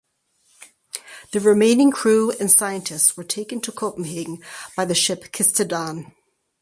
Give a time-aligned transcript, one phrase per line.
[1.31, 4.39] The remaining crew and scientists were taken to Copenhagen
[4.75, 6.11] by the ship "Kista Dan".